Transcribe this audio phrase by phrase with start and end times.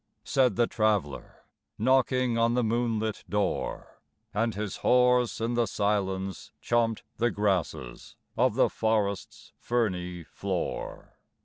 [0.23, 1.43] said the Traveler,
[1.77, 4.01] Knocking on the moonlit door;
[4.33, 11.17] And his horse in the silence chomped the grasses Of the forest's ferny floor.